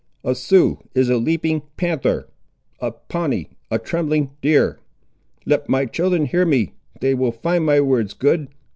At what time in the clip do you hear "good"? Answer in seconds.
8.15-8.47